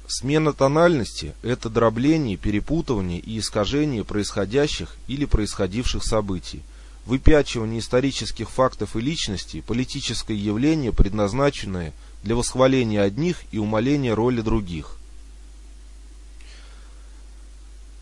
Смена 0.08 0.52
тональности– 0.52 1.34
это 1.42 1.68
дробление, 1.68 2.36
перепутывание 2.36 3.18
и 3.18 3.38
искажение 3.38 4.04
происходящих 4.04 4.96
или 5.08 5.24
происходивших 5.24 6.04
событий. 6.04 6.62
Выпячивание 7.06 7.80
исторических 7.80 8.50
фактов 8.50 8.96
и 8.96 9.00
личностей– 9.00 9.60
политическое 9.66 10.36
явление, 10.36 10.92
предназначенное 10.92 11.92
для 12.26 12.34
восхваления 12.34 13.02
одних 13.02 13.36
и 13.52 13.58
умаления 13.58 14.12
роли 14.12 14.40
других. 14.40 14.96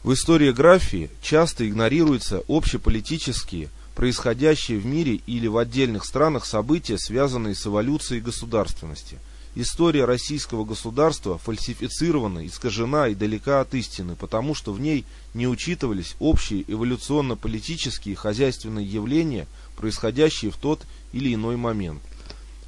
В 0.03 0.15
историографии 0.15 1.11
часто 1.21 1.69
игнорируются 1.69 2.43
общеполитические, 2.49 3.69
происходящие 3.95 4.79
в 4.79 4.87
мире 4.87 5.21
или 5.27 5.47
в 5.47 5.59
отдельных 5.59 6.07
странах 6.07 6.47
события, 6.47 6.97
связанные 6.97 7.55
с 7.55 7.67
эволюцией 7.67 8.23
государственности. 8.23 9.19
История 9.57 10.07
российского 10.07 10.65
государства 10.65 11.37
фальсифицирована, 11.37 12.47
искажена 12.47 13.09
и 13.09 13.15
далека 13.15 13.61
от 13.61 13.75
истины, 13.75 14.17
потому 14.17 14.55
что 14.55 14.73
в 14.73 14.81
ней 14.81 15.05
не 15.35 15.47
учитывались 15.47 16.17
общие 16.19 16.65
эволюционно-политические 16.67 18.15
и 18.15 18.17
хозяйственные 18.17 18.87
явления, 18.87 19.47
происходящие 19.77 20.51
в 20.51 20.57
тот 20.57 20.81
или 21.13 21.35
иной 21.35 21.57
момент. 21.57 22.01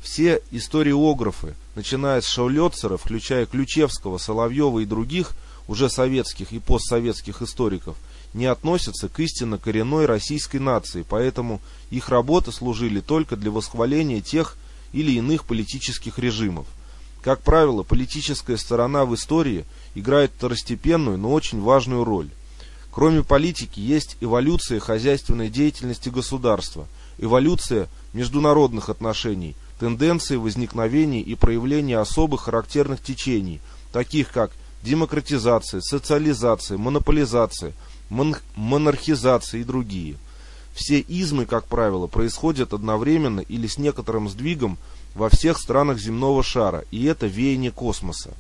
Все 0.07 0.41
историографы, 0.53 1.57
начиная 1.75 2.21
с 2.21 2.29
Шаулетцера, 2.29 2.97
включая 2.97 3.45
Ключевского, 3.45 4.19
Соловьева 4.19 4.79
и 4.79 4.85
других– 4.85 5.33
уже 5.67 5.91
советских 5.91 6.53
и 6.53 6.61
постсоветских 6.61 7.43
историков, 7.43 7.97
не 8.33 8.47
относятся 8.47 9.09
к 9.09 9.19
истинно 9.19 9.59
коренной 9.59 10.07
российской 10.07 10.59
нации, 10.59 11.05
поэтому 11.09 11.61
их 11.91 12.09
работы 12.09 12.53
служили 12.53 13.01
только 13.01 13.37
для 13.37 13.51
восхваления 13.51 14.21
тех 14.21 14.57
или 14.93 15.11
иных 15.11 15.45
политических 15.45 16.21
режимов. 16.21 16.67
Как 17.21 17.41
правило, 17.41 17.83
политическая 17.83 18.57
сторона 18.57 19.07
в 19.07 19.15
истории 19.17 19.65
играет 19.97 20.31
второстепенную, 20.37 21.19
но 21.19 21.33
очень 21.33 21.61
важную 21.61 22.05
роль. 22.05 22.29
Кроме 22.93 23.25
политики 23.25 23.81
есть 23.81 24.17
эволюция 24.21 24.79
хозяйственной 24.79 25.49
деятельности 25.49 26.11
государства, 26.11 26.87
эволюция 27.19 27.89
международных 28.13 28.89
отношений, 28.89 29.57
тенденции 29.79 30.37
возникновения 30.37 31.21
и 31.21 31.35
проявления 31.35 31.99
особых 31.99 32.43
характерных 32.43 33.03
течений, 33.03 33.61
таких 33.93 34.31
как 34.31 34.51
демократизация, 34.83 35.81
социализация, 35.81 36.79
монополизация, 36.79 37.73
мон 38.09 38.37
монархизация 38.55 39.61
и 39.61 39.65
другие. 39.65 40.17
Все 40.75 41.01
измы, 41.01 41.47
как 41.47 41.67
правило, 41.67 42.07
происходят 42.07 42.73
одновременно 42.73 43.41
или 43.41 43.67
с 43.67 43.79
некоторым 43.79 44.29
сдвигом 44.29 44.79
во 45.15 45.31
всех 45.31 45.59
странах 45.59 45.99
земного 45.99 46.43
шара, 46.43 46.85
и 46.91 47.05
это 47.05 47.27
веяние 47.27 47.71
космоса. 47.71 48.35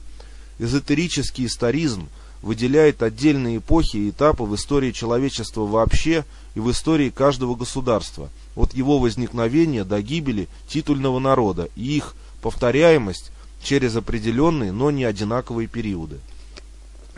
Эзотерический 0.58 1.46
историзм– 1.46 2.08
выделяет 2.42 3.02
отдельные 3.02 3.58
эпохи 3.58 3.96
и 3.96 4.10
этапы 4.10 4.44
в 4.44 4.54
истории 4.54 4.92
человечества 4.92 5.62
вообще 5.62 6.24
и 6.56 6.60
в 6.60 6.70
истории 6.70 7.10
каждого 7.10 7.54
государства, 7.54 8.30
от 8.56 8.72
его 8.72 8.98
возникновения 8.98 9.84
до 9.84 10.00
гибели 10.00 10.48
титульного 10.66 11.18
народа 11.18 11.68
и 11.76 11.98
их 11.98 12.16
повторяемость 12.40 13.30
через 13.62 13.94
определенные, 13.94 14.72
но 14.72 14.90
не 14.90 15.04
одинаковые 15.04 15.68
периоды. 15.68 16.18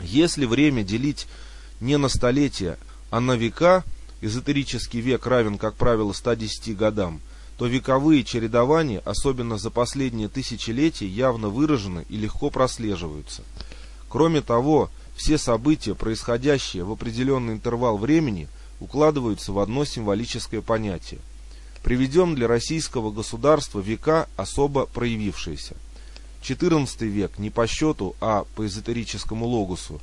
Если 0.01 0.45
время 0.45 0.83
делить 0.83 1.25
не 1.79 1.97
на 1.97 2.09
столетия, 2.09 2.77
а 3.11 3.21
на 3.21 3.37
века, 3.37 3.85
эзотерический 4.19 4.99
век 4.99 5.25
равен, 5.25 5.57
как 5.57 5.75
правило, 5.75 6.11
110 6.11 6.75
годам, 6.75 7.21
то 7.57 7.65
вековые 7.65 8.25
чередования, 8.25 9.01
особенно 9.05 9.57
за 9.57 9.69
последние 9.69 10.27
тысячелетия, 10.27 11.07
явно 11.07 11.47
выражены 11.47 12.05
и 12.09 12.17
легко 12.17 12.49
прослеживаются. 12.49 13.43
Кроме 14.09 14.41
того, 14.41 14.89
все 15.15 15.37
события, 15.37 15.95
происходящие 15.95 16.83
в 16.83 16.91
определенный 16.91 17.53
интервал 17.53 17.97
времени, 17.97 18.49
укладываются 18.79 19.51
в 19.51 19.59
одно 19.59 19.83
символическое 19.85 20.61
понятие. 20.61 21.19
Приведем 21.83 22.33
для 22.35 22.47
российского 22.47 23.11
государства 23.11 23.79
века 23.79 24.29
особо 24.35 24.85
проявившиеся. 24.85 25.75
XIV 26.41 27.07
век 27.07 27.37
не 27.37 27.49
по 27.49 27.67
счету, 27.67 28.15
а 28.21 28.45
по 28.55 28.65
эзотерическому 28.65 29.45
логосу 29.45 29.99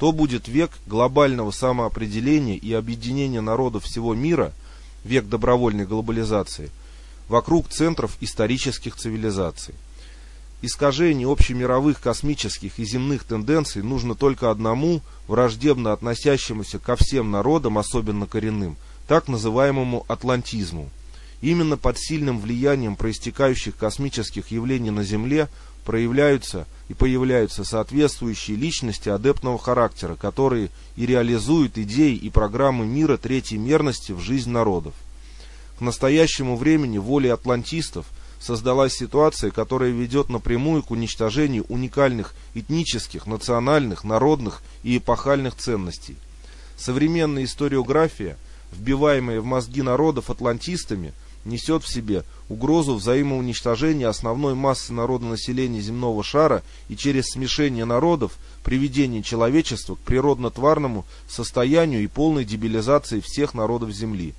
То 0.00 0.10
будет 0.10 0.48
век 0.48 0.72
глобального 0.88 1.52
самоопределения 1.52 2.56
и 2.56 2.72
объединения 2.72 3.42
народов 3.42 3.84
всего 3.84 4.16
мира, 4.16 4.52
век 5.04 5.28
добровольной 5.28 5.86
глобализации, 5.86 6.70
вокруг 7.28 7.68
центров 7.68 8.16
исторических 8.20 8.96
цивилизаций. 8.96 9.76
Искажение 10.62 11.26
общемировых 11.26 12.00
космических 12.02 12.78
и 12.78 12.84
земных 12.84 13.24
тенденций 13.24 13.82
нужно 13.82 14.14
только 14.14 14.50
одному, 14.50 15.00
враждебно 15.26 15.92
относящемуся 15.92 16.78
ко 16.78 16.96
всем 16.96 17.30
народам, 17.30 17.78
особенно 17.78 18.26
коренным, 18.26 18.76
так 19.08 19.28
называемому 19.28 20.04
атлантизму. 20.06 20.90
Именно 21.40 21.78
под 21.78 21.98
сильным 21.98 22.38
влиянием 22.38 22.96
проистекающих 22.96 23.74
космических 23.74 24.50
явлений 24.50 24.90
на 24.90 25.02
Земле 25.02 25.48
проявляются 25.86 26.66
и 26.90 26.94
появляются 26.94 27.64
соответствующие 27.64 28.58
личности 28.58 29.08
адептного 29.08 29.58
характера, 29.58 30.14
которые 30.14 30.68
и 30.94 31.06
реализуют 31.06 31.78
идеи 31.78 32.14
и 32.14 32.28
программы 32.28 32.84
мира 32.84 33.16
третьей 33.16 33.56
мерности 33.56 34.12
в 34.12 34.20
жизнь 34.20 34.50
народов. 34.50 34.92
К 35.78 35.80
настоящему 35.80 36.58
времени 36.58 36.98
волей 36.98 37.30
атлантистов– 37.30 38.04
создалась 38.40 38.94
ситуация, 38.94 39.50
которая 39.50 39.90
ведет 39.90 40.30
напрямую 40.30 40.82
к 40.82 40.90
уничтожению 40.90 41.66
уникальных 41.68 42.34
этнических, 42.54 43.26
национальных, 43.26 44.02
народных 44.02 44.62
и 44.82 44.96
эпохальных 44.96 45.54
ценностей. 45.54 46.16
Современная 46.76 47.44
историография, 47.44 48.38
вбиваемая 48.72 49.40
в 49.40 49.44
мозги 49.44 49.82
народов 49.82 50.30
атлантистами, 50.30 51.12
несет 51.44 51.84
в 51.84 51.92
себе 51.92 52.24
угрозу 52.48 52.94
взаимоуничтожения 52.94 54.08
основной 54.08 54.54
массы 54.54 54.92
народонаселения 54.92 55.80
земного 55.80 56.22
шара 56.22 56.62
и 56.88 56.96
через 56.96 57.26
смешение 57.30 57.84
народов 57.84 58.36
приведение 58.64 59.22
человечества 59.22 59.94
к 59.94 60.00
природно-тварному 60.00 61.04
состоянию 61.28 62.02
и 62.02 62.06
полной 62.06 62.44
дебилизации 62.44 63.20
всех 63.20 63.54
народов 63.54 63.90
Земли. 63.90 64.34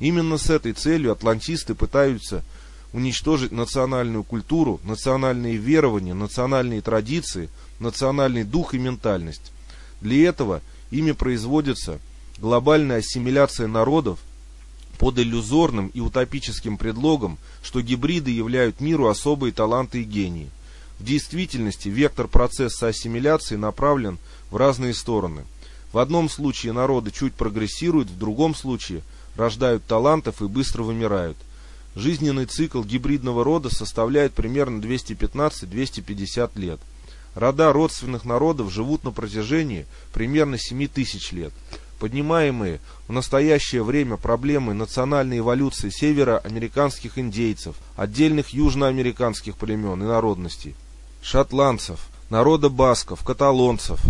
Именно 0.00 0.38
с 0.38 0.48
этой 0.48 0.72
целью 0.72 1.12
атлантисты 1.12 1.74
пытаются 1.74 2.44
уничтожить 2.92 3.52
национальную 3.52 4.24
культуру, 4.24 4.80
национальные 4.84 5.56
верования, 5.56 6.14
национальные 6.14 6.80
традиции, 6.80 7.50
национальный 7.80 8.44
дух 8.44 8.74
и 8.74 8.78
ментальность. 8.78 9.52
Для 10.00 10.28
этого 10.28 10.62
ими 10.90 11.12
производится 11.12 11.98
глобальная 12.38 12.98
ассимиляция 12.98 13.66
народов 13.66 14.18
под 14.98 15.18
иллюзорным 15.18 15.88
и 15.88 16.00
утопическим 16.00 16.76
предлогом, 16.76 17.38
что 17.62 17.82
гибриды 17.82 18.30
являют 18.30 18.80
миру 18.80 19.06
особые 19.06 19.52
таланты 19.52 20.02
и 20.02 20.04
гении. 20.04 20.50
В 20.98 21.04
действительности 21.04 21.88
вектор 21.88 22.26
процесса 22.26 22.88
ассимиляции 22.88 23.54
направлен 23.54 24.18
в 24.50 24.56
разные 24.56 24.94
стороны. 24.94 25.44
В 25.92 25.98
одном 25.98 26.28
случае 26.28 26.72
народы 26.72 27.10
чуть 27.12 27.34
прогрессируют, 27.34 28.08
в 28.08 28.18
другом 28.18 28.54
случае 28.54 29.02
рождают 29.36 29.84
талантов 29.84 30.42
и 30.42 30.46
быстро 30.46 30.82
вымирают. 30.82 31.36
Жизненный 31.98 32.46
цикл 32.46 32.84
гибридного 32.84 33.42
рода 33.42 33.74
составляет 33.74 34.32
примерно 34.32 34.80
215-250 34.80 36.50
лет. 36.54 36.78
Рода 37.34 37.72
родственных 37.72 38.24
народов 38.24 38.72
живут 38.72 39.02
на 39.02 39.10
протяжении 39.10 39.84
примерно 40.12 40.58
7 40.58 40.86
тысяч 40.86 41.32
лет. 41.32 41.52
Поднимаемые 41.98 42.78
в 43.08 43.12
настоящее 43.12 43.82
время 43.82 44.16
проблемы 44.16 44.74
национальной 44.74 45.40
эволюции 45.40 45.90
североамериканских 45.90 47.18
индейцев, 47.18 47.74
отдельных 47.96 48.50
южноамериканских 48.50 49.56
племен 49.56 50.00
и 50.00 50.06
народностей, 50.06 50.76
шотландцев, 51.20 51.98
народа 52.30 52.68
басков, 52.68 53.24
каталонцев, 53.24 54.00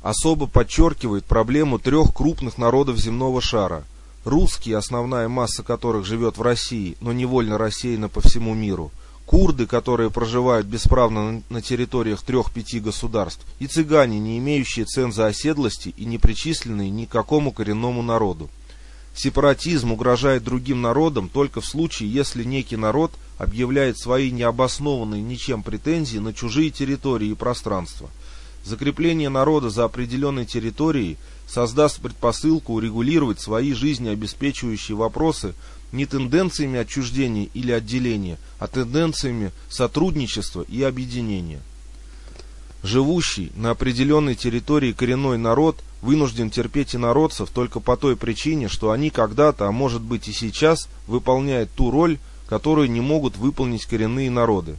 особо 0.00 0.46
подчеркивает 0.46 1.24
проблему 1.24 1.80
трех 1.80 2.14
крупных 2.14 2.56
народов 2.56 2.98
земного 2.98 3.40
шара– 3.40 3.82
русские, 4.26 4.76
основная 4.76 5.28
масса 5.28 5.62
которых 5.62 6.04
живет 6.04 6.36
в 6.36 6.42
России, 6.42 6.96
но 7.00 7.12
невольно 7.12 7.56
рассеяна 7.56 8.08
по 8.08 8.20
всему 8.20 8.54
миру, 8.54 8.90
курды, 9.24 9.66
которые 9.66 10.10
проживают 10.10 10.66
бесправно 10.66 11.42
на 11.48 11.62
территориях 11.62 12.22
трех-пяти 12.22 12.80
государств, 12.80 13.46
и 13.60 13.66
цыгане, 13.66 14.18
не 14.18 14.38
имеющие 14.38 14.84
ценза 14.84 15.26
оседлости 15.26 15.94
и 15.96 16.04
не 16.04 16.18
причисленные 16.18 16.90
ни 16.90 17.04
к 17.04 17.10
какому 17.10 17.52
коренному 17.52 18.02
народу. 18.02 18.50
Сепаратизм 19.14 19.92
угрожает 19.92 20.44
другим 20.44 20.82
народам 20.82 21.28
только 21.28 21.60
в 21.60 21.66
случае, 21.66 22.12
если 22.12 22.44
некий 22.44 22.76
народ 22.76 23.12
объявляет 23.38 23.98
свои 23.98 24.30
необоснованные 24.30 25.22
ничем 25.22 25.62
претензии 25.62 26.18
на 26.18 26.34
чужие 26.34 26.70
территории 26.70 27.28
и 27.28 27.34
пространства. 27.34 28.10
Закрепление 28.66 29.28
народа 29.28 29.70
за 29.70 29.84
определенной 29.84 30.44
территорией 30.44 31.18
создаст 31.46 32.00
предпосылку 32.00 32.74
урегулировать 32.74 33.40
свои 33.40 33.72
жизнеобеспечивающие 33.72 34.96
вопросы 34.96 35.54
не 35.92 36.04
тенденциями 36.04 36.80
отчуждения 36.80 37.48
или 37.54 37.70
отделения, 37.70 38.38
а 38.58 38.66
тенденциями 38.66 39.52
сотрудничества 39.68 40.62
и 40.62 40.82
объединения. 40.82 41.60
Живущий 42.82 43.52
на 43.54 43.70
определенной 43.70 44.34
территории 44.34 44.90
коренной 44.90 45.38
народ 45.38 45.76
вынужден 46.02 46.50
терпеть 46.50 46.96
инородцев 46.96 47.50
только 47.50 47.78
по 47.78 47.96
той 47.96 48.16
причине, 48.16 48.66
что 48.66 48.90
они 48.90 49.10
когда-то, 49.10 49.68
а 49.68 49.72
может 49.72 50.02
быть 50.02 50.26
и 50.26 50.32
сейчас, 50.32 50.88
выполняют 51.06 51.70
ту 51.70 51.92
роль, 51.92 52.18
которую 52.48 52.90
не 52.90 53.00
могут 53.00 53.36
выполнить 53.36 53.86
коренные 53.86 54.28
народы. 54.28 54.76